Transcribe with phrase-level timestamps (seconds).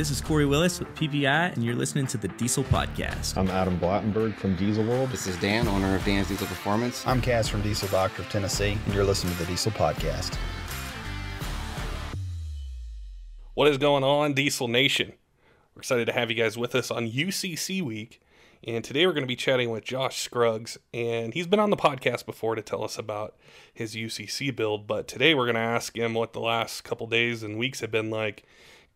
[0.00, 3.36] This is Kory Willis with PPEI, and you're listening to the Diesel Podcast.
[3.36, 5.10] I'm Adam Blattenberg from Diesel World.
[5.10, 7.06] This is Dan, owner of Dan's Diesel Performance.
[7.06, 10.38] I'm Cass from Diesel Doctor of Tennessee, and you're listening to the Diesel Podcast.
[13.52, 15.12] What is going on, Diesel Nation?
[15.74, 18.22] We're excited to have you guys with us on UCC Week.
[18.66, 20.78] And today we're going to be chatting with Josh Scruggs.
[20.94, 23.36] And he's been on the podcast before to tell us about
[23.72, 24.86] his UCC build.
[24.86, 27.90] But today we're going to ask him what the last couple days and weeks have
[27.90, 28.44] been like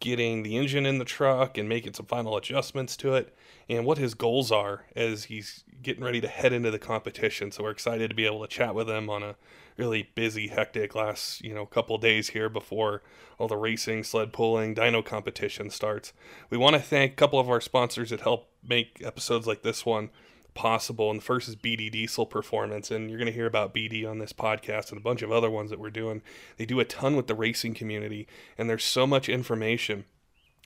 [0.05, 3.34] getting the engine in the truck and making some final adjustments to it
[3.70, 7.51] and what his goals are as he's getting ready to head into the competition.
[7.51, 9.37] So we're excited to be able to chat with him on a
[9.79, 13.02] really busy, hectic last, you know, couple days here before
[13.38, 16.12] all the racing, sled pulling, dyno competition starts.
[16.51, 19.87] We want to thank a couple of our sponsors that help make episodes like this
[19.87, 20.10] one
[20.55, 21.11] possible.
[21.11, 22.91] And the first is BD Diesel Performance.
[22.91, 25.51] And you're going to hear about BD on this podcast and a bunch of other
[25.51, 26.23] ones that we're doing.
[26.57, 30.05] They do a ton with the racing community, and there's so much information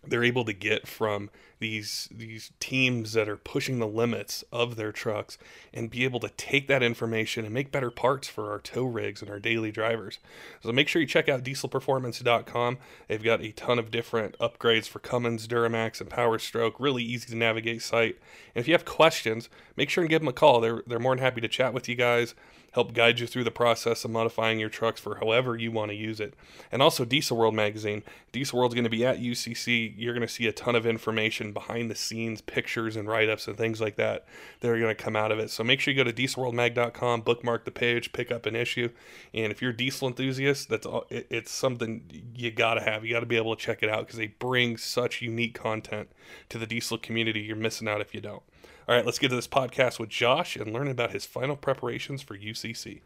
[0.06, 1.30] they're able to get from
[1.60, 5.38] these these teams that are pushing the limits of their trucks
[5.74, 9.22] and be able to take that information and make better parts for our tow rigs
[9.22, 10.18] and our daily drivers.
[10.62, 12.78] So make sure you check out dieselperformance.com.
[13.08, 16.74] They've got a ton of different upgrades for Cummins, Duramax, and Powerstroke.
[16.78, 18.18] Really easy to navigate site.
[18.54, 20.60] And if you have questions, make sure and give them a call.
[20.60, 22.34] They're they're more than happy to chat with you guys
[22.72, 25.96] help guide you through the process of modifying your trucks for however you want to
[25.96, 26.34] use it.
[26.70, 28.02] And also Diesel World magazine.
[28.32, 29.87] Diesel World's going to be at UCC.
[29.96, 33.56] You're going to see a ton of information behind the scenes, pictures and write-ups and
[33.56, 34.26] things like that
[34.60, 35.50] that are going to come out of it.
[35.50, 38.90] So make sure you go to dieselworldmag.com, bookmark the page, pick up an issue.
[39.32, 42.02] And if you're a diesel enthusiast, that's all, it's something
[42.34, 43.04] you got to have.
[43.04, 46.10] You got to be able to check it out because they bring such unique content
[46.48, 47.40] to the diesel community.
[47.40, 48.42] You're missing out if you don't.
[48.88, 52.22] All right, let's get to this podcast with Josh and learn about his final preparations
[52.22, 53.02] for UCC.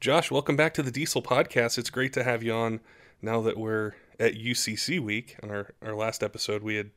[0.00, 1.76] Josh, welcome back to the Diesel Podcast.
[1.76, 2.80] It's great to have you on
[3.20, 5.36] now that we're at UCC week.
[5.42, 6.90] On our, our last episode, we had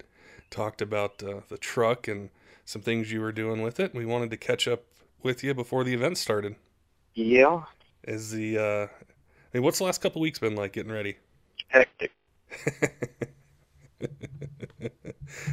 [0.49, 2.29] talked about uh, the truck and
[2.65, 3.93] some things you were doing with it.
[3.93, 4.83] We wanted to catch up
[5.23, 6.55] with you before the event started.
[7.13, 7.63] Yeah.
[8.03, 8.89] Is the, uh, I
[9.53, 11.17] mean, what's the last couple weeks been like getting ready?
[11.67, 12.11] Hectic.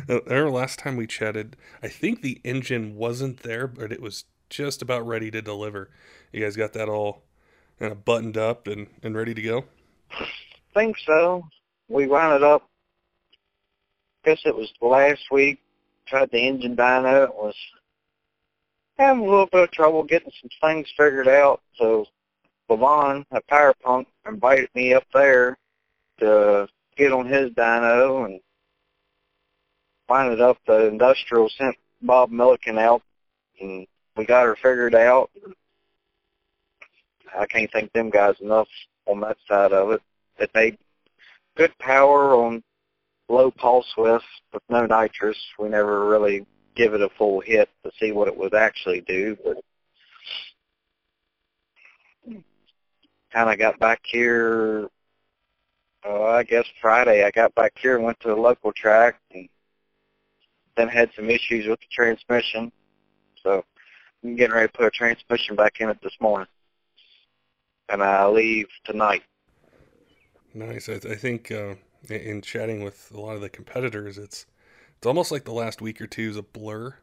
[0.31, 4.81] Our last time we chatted, I think the engine wasn't there, but it was just
[4.81, 5.91] about ready to deliver.
[6.32, 7.22] You guys got that all
[7.78, 9.64] kind of buttoned up and, and ready to go?
[10.75, 11.44] think so.
[11.88, 12.69] We wound it up.
[14.25, 15.60] Guess it was last week.
[16.06, 17.25] Tried the engine dyno.
[17.25, 17.54] It was
[18.99, 21.60] having a little bit of trouble getting some things figured out.
[21.76, 22.06] So
[22.69, 25.56] Lavon at Fire Punk invited me up there
[26.21, 28.41] to get on his dyno and
[30.09, 33.03] winded up the industrial sent Bob Milliken out
[33.60, 35.31] and we got her figured out.
[37.38, 38.69] I can't thank them guys enough
[39.06, 40.03] on that side of it.
[40.38, 40.78] It made
[41.58, 42.62] good power on
[43.28, 45.36] low pulse width with no nitrous.
[45.58, 46.46] We never really
[46.76, 49.56] give it a full hit to see what it would actually do, but
[53.32, 54.88] kind of got back here,
[56.08, 59.48] uh, I guess Friday I got back here and went to the local track and
[60.76, 62.70] then had some issues with the transmission.
[63.42, 63.64] So
[64.22, 66.48] I'm getting ready to put a transmission back in it this morning.
[67.88, 69.22] And I leave tonight.
[70.58, 70.88] Nice.
[70.88, 71.76] I, I think uh,
[72.10, 74.44] in chatting with a lot of the competitors, it's
[74.96, 76.96] it's almost like the last week or two is a blur,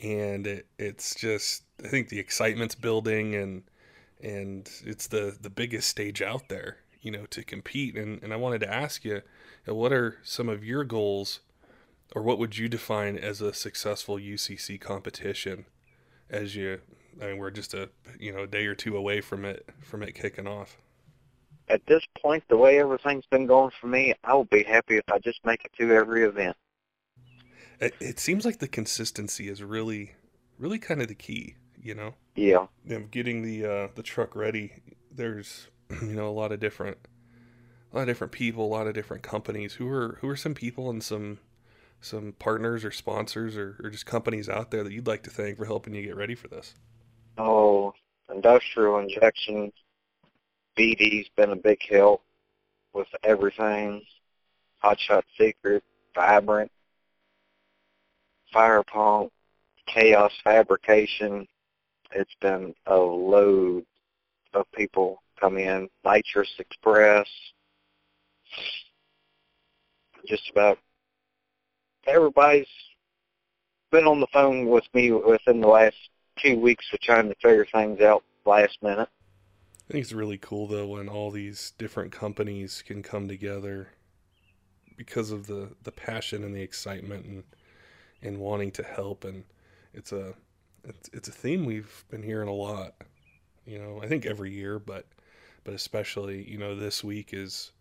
[0.00, 3.62] and it, it's just I think the excitement's building, and
[4.20, 7.96] and it's the the biggest stage out there, you know, to compete.
[7.96, 9.22] And and I wanted to ask you,
[9.64, 11.38] what are some of your goals
[12.16, 15.66] or what would you define as a successful UCC competition?
[16.28, 16.80] As you,
[17.20, 20.02] I mean, we're just a you know a day or two away from it from
[20.02, 20.78] it kicking off.
[21.72, 25.04] At this point, the way everything's been going for me, I will be happy if
[25.10, 26.54] I just make it to every event.
[27.80, 30.12] It, it seems like the consistency is really,
[30.58, 31.56] really kind of the key.
[31.82, 32.14] You know.
[32.36, 32.66] Yeah.
[32.84, 34.74] Know, getting the uh, the truck ready.
[35.10, 35.68] There's
[36.02, 36.98] you know a lot of different,
[37.90, 39.74] a lot of different people, a lot of different companies.
[39.74, 41.38] Who are who are some people and some
[42.02, 45.56] some partners or sponsors or, or just companies out there that you'd like to thank
[45.56, 46.74] for helping you get ready for this?
[47.38, 47.94] Oh,
[48.32, 49.72] industrial injection.
[50.78, 52.22] BD's been a big help
[52.94, 54.02] with everything.
[54.82, 55.82] Hotshot Secret,
[56.14, 56.70] Vibrant,
[58.52, 59.30] Fire Punk,
[59.86, 61.46] Chaos Fabrication.
[62.12, 63.84] It's been a load
[64.54, 65.88] of people come in.
[66.04, 67.28] Nitrous Express.
[70.26, 70.78] Just about
[72.06, 72.66] everybody's
[73.90, 75.96] been on the phone with me within the last
[76.42, 79.08] two weeks of trying to figure things out last minute.
[79.92, 83.88] I think it's really cool though when all these different companies can come together
[84.96, 87.44] because of the the passion and the excitement and
[88.22, 89.24] and wanting to help.
[89.24, 89.44] And
[89.92, 90.32] it's a
[90.84, 92.94] it's, it's a theme we've been hearing a lot
[93.64, 95.06] you know i think every year but
[95.64, 97.72] but especially you know this week is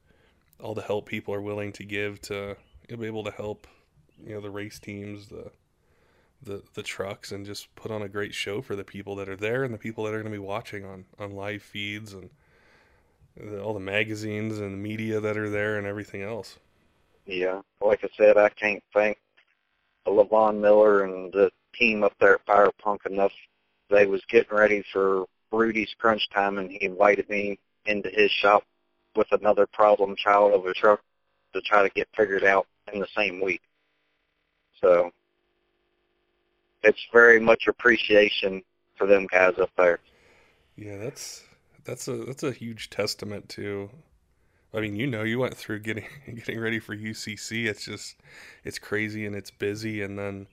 [0.59, 2.55] all the help people are willing to give to
[2.87, 3.67] be able to help
[4.23, 5.51] you know the race teams the
[6.43, 9.35] the the trucks and just put on a great show for the people that are
[9.35, 12.29] there and the people that are going to be watching on on live feeds and
[13.37, 16.57] the, all the magazines and the media that are there and everything else
[17.25, 19.17] Yeah, like I said, I can't thank
[20.07, 23.31] Lavon Miller and the team up there at Fire Punk enough.
[23.89, 28.63] They was getting ready for Rudy's crunch time, and he invited me into his shop
[29.15, 31.01] with another problem child of a truck
[31.53, 33.61] to try to get figured out in the same week.
[34.79, 35.11] So
[36.83, 38.63] it's very much appreciation
[38.95, 39.99] for them guys up there.
[40.75, 41.43] yeah that's
[41.83, 43.89] that's a that's a huge testament to
[44.73, 46.05] I mean, you know, you went through getting
[46.35, 47.65] getting ready for UCC.
[47.65, 48.17] It's just
[48.63, 50.47] it's crazy and it's busy, and then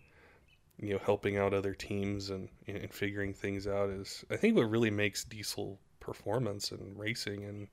[0.79, 4.71] you know helping out other teams and and figuring things out is I think what
[4.71, 7.69] really makes diesel performance and racing and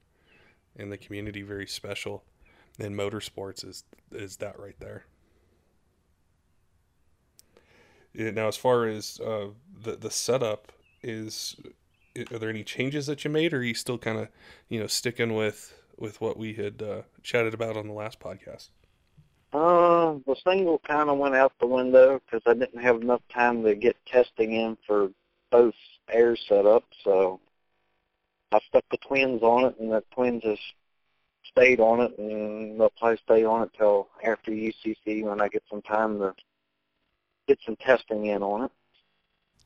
[0.78, 2.24] and the community very special.
[2.80, 5.06] in motorsports is is that right there.
[7.56, 9.48] Yeah, now, as far as uh,
[9.84, 10.72] the the setup
[11.02, 11.56] is,
[12.32, 14.30] are there any changes that you made, or are you still kind of
[14.70, 18.70] you know sticking with with what we had uh, chatted about on the last podcast?
[19.54, 23.64] Uh, the single kind of went out the window because I didn't have enough time
[23.64, 25.12] to get testing in for
[25.52, 25.76] both
[26.10, 26.84] air setups.
[27.04, 27.40] So
[28.52, 30.60] I stuck the twins on it, and the twins has
[31.44, 35.64] stayed on it, and they'll probably stay on it till after UCC when I get
[35.70, 36.34] some time to
[37.48, 38.72] get some testing in on it.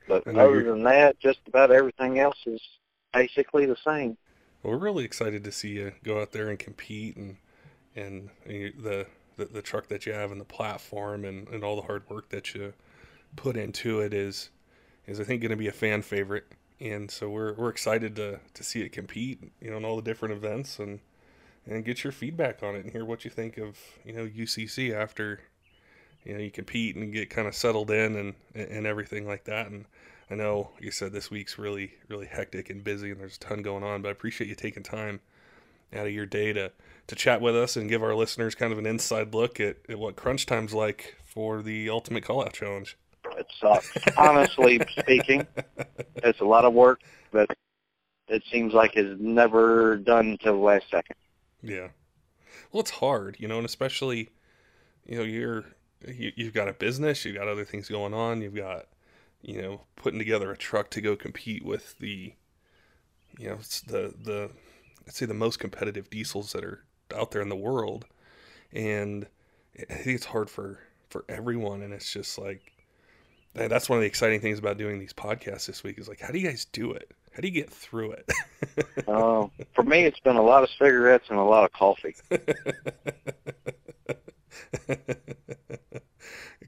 [0.07, 2.61] But other you're- than that, just about everything else is
[3.13, 4.17] basically the same.
[4.63, 7.37] Well, we're really excited to see you go out there and compete, and
[7.95, 11.77] and you- the the, the truck that you have and the platform and, and all
[11.77, 12.73] the hard work that you
[13.37, 14.49] put into it is
[15.07, 16.45] is I think going to be a fan favorite,
[16.79, 20.01] and so we're we're excited to to see it compete, you know, in all the
[20.01, 20.99] different events and
[21.67, 24.91] and get your feedback on it and hear what you think of you know UCC
[24.93, 25.41] after
[26.23, 29.67] you know you compete and get kind of settled in and and everything like that
[29.67, 29.85] and
[30.29, 33.39] I know like you said this week's really really hectic and busy and there's a
[33.39, 35.21] ton going on but I appreciate you taking time
[35.93, 36.71] out of your day to
[37.07, 39.97] to chat with us and give our listeners kind of an inside look at, at
[39.97, 42.97] what crunch time's like for the ultimate call out challenge
[43.37, 43.97] It sucks.
[44.17, 45.47] Honestly speaking,
[46.17, 47.01] it's a lot of work
[47.31, 47.49] but
[48.27, 51.15] it seems like is never done until the last second.
[51.61, 51.89] Yeah.
[52.71, 54.29] Well, it's hard, you know, and especially,
[55.05, 55.65] you know, you're
[56.07, 58.87] you, you've got a business, you've got other things going on, you've got,
[59.41, 62.33] you know, putting together a truck to go compete with the,
[63.37, 64.49] you know, it's the the,
[65.07, 66.83] I'd say the most competitive diesels that are
[67.15, 68.05] out there in the world,
[68.71, 69.27] and
[69.89, 70.79] I think it's hard for
[71.09, 72.71] for everyone, and it's just like,
[73.53, 76.31] that's one of the exciting things about doing these podcasts this week is like, how
[76.31, 77.11] do you guys do it?
[77.33, 78.29] How do you get through it?
[79.07, 82.15] Uh, for me, it's been a lot of cigarettes and a lot of coffee.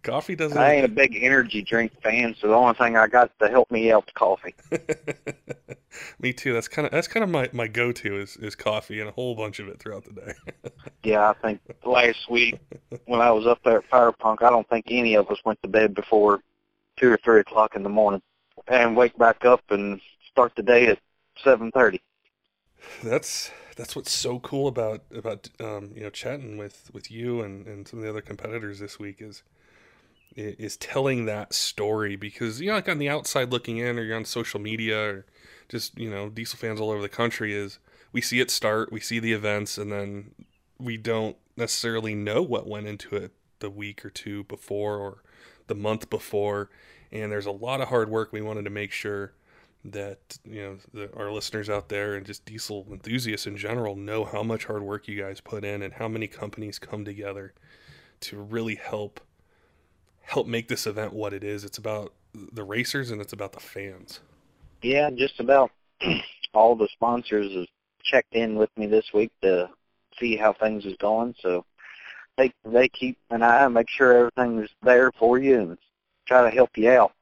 [0.04, 0.58] Coffee doesn't.
[0.58, 3.70] I ain't a big energy drink fan, so the only thing I got to help
[3.70, 4.56] me out is coffee.
[6.20, 6.54] Me too.
[6.54, 9.12] That's kind of that's kind of my, my go to is, is coffee and a
[9.12, 10.34] whole bunch of it throughout the day.
[11.04, 12.60] Yeah, I think last week
[13.06, 15.60] when I was up there at Fire Punk, I don't think any of us went
[15.64, 16.42] to bed before
[16.96, 18.22] two or three o'clock in the morning,
[18.68, 20.00] and wake back up and
[20.30, 21.00] start the day at
[21.44, 22.02] seven thirty.
[23.04, 27.66] that's that's what's so cool about about um, you know chatting with with you and,
[27.68, 29.44] and some of the other competitors this week is
[30.36, 34.16] is telling that story because you know like on the outside looking in or you're
[34.16, 35.26] on social media or
[35.68, 37.80] just you know diesel fans all over the country is
[38.14, 40.32] we see it start we see the events and then
[40.80, 45.24] we don't necessarily know what went into it the week or two before or
[45.68, 46.70] the month before.
[47.12, 49.34] And there's a lot of hard work we wanted to make sure
[49.84, 54.24] that you know the, our listeners out there and just diesel enthusiasts in general know
[54.24, 57.52] how much hard work you guys put in and how many companies come together
[58.20, 59.20] to really help
[60.22, 63.60] help make this event what it is it's about the racers and it's about the
[63.60, 64.20] fans
[64.82, 65.72] Yeah, just about
[66.54, 67.68] all the sponsors have
[68.04, 69.70] checked in with me this week to
[70.20, 71.36] see how things is going.
[71.40, 71.66] So
[72.38, 75.78] they they keep an eye, make sure everything is there for you, and
[76.28, 77.14] try to help you out.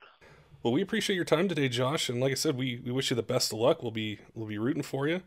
[0.64, 3.16] Well, we appreciate your time today, Josh, and like I said, we, we wish you
[3.16, 3.82] the best of luck.
[3.82, 5.22] We'll be we'll be rooting for you,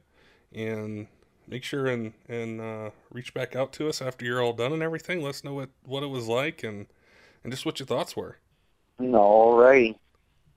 [0.53, 1.07] and
[1.47, 4.83] make sure and and uh, reach back out to us after you're all done and
[4.83, 5.23] everything.
[5.23, 6.87] Let us know what what it was like and
[7.43, 8.39] and just what your thoughts were.
[9.01, 9.97] Alrighty.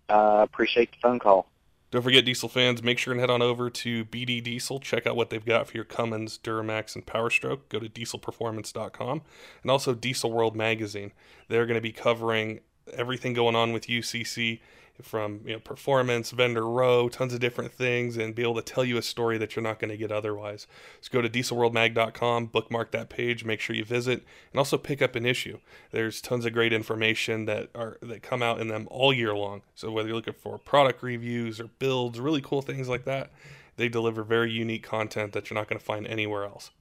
[0.09, 1.47] I appreciate the phone call.
[1.91, 4.79] Don't forget, Diesel fans, make sure and head on over to BD Diesel.
[4.79, 7.69] Check out what they've got for your Cummins, Duramax, and Powerstroke.
[7.69, 9.21] Go to dieselperformance.com
[9.61, 11.13] and also Diesel World Magazine.
[11.47, 12.59] They're going to be covering
[12.93, 14.59] everything going on with UCC
[15.01, 18.85] from you know performance, vendor row, tons of different things, and be able to tell
[18.85, 20.67] you a story that you're not going to get otherwise.
[21.01, 25.15] So go to dieselworldmag.com, bookmark that page, make sure you visit, and also pick up
[25.15, 25.59] an issue.
[25.91, 29.61] There's tons of great information that are that come out in them all year long.
[29.75, 33.31] So whether you're looking for product reviews or builds, really cool things like that,
[33.77, 36.71] they deliver very unique content that you're not going to find anywhere else.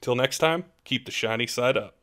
[0.00, 1.96] Till next time, keep the shiny side up.